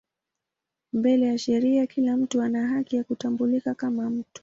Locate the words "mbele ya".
0.93-1.37